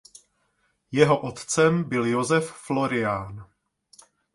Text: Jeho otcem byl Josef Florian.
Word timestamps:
Jeho 0.91 1.21
otcem 1.21 1.83
byl 1.83 2.05
Josef 2.05 2.51
Florian. 2.51 3.47